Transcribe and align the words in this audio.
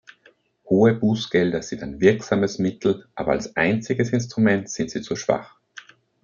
Hohe 0.67 0.95
Bußgelder 0.95 1.61
sind 1.61 1.83
ein 1.83 2.01
wirksames 2.01 2.57
Mittel, 2.57 3.07
aber 3.13 3.33
als 3.33 3.55
einziges 3.55 4.09
Instrument 4.09 4.67
sind 4.67 4.89
sie 4.89 5.01
zu 5.03 5.15
schwach. 5.15 5.59